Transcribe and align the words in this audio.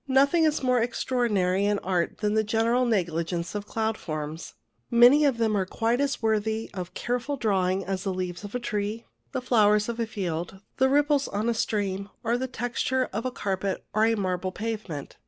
Nothing 0.07 0.45
is 0.45 0.63
more 0.63 0.81
extraordinary 0.81 1.65
in 1.65 1.77
art 1.83 2.21
than 2.21 2.33
the 2.33 2.43
general 2.43 2.85
negligence 2.85 3.53
of 3.53 3.67
cloud 3.67 3.99
forms. 3.99 4.55
Many 4.89 5.25
of 5.25 5.37
them 5.37 5.55
are 5.55 5.63
quite 5.67 6.01
as 6.01 6.23
worthy 6.23 6.71
of 6.73 6.95
careful 6.95 7.37
drawing 7.37 7.85
as 7.85 8.03
the 8.03 8.11
leaves 8.11 8.43
of 8.43 8.55
a 8.55 8.59
tree, 8.59 9.05
the 9.31 9.43
flowers 9.43 9.89
of 9.89 9.99
a 9.99 10.07
field, 10.07 10.59
the 10.77 10.89
ripples 10.89 11.27
on 11.27 11.47
a 11.49 11.53
stream, 11.53 12.09
or 12.23 12.35
the 12.35 12.47
texture 12.47 13.09
of 13.13 13.27
a 13.27 13.31
carpet, 13.31 13.85
or 13.93 14.05
a 14.05 14.15
marble 14.15 14.51
pavement. 14.51 15.17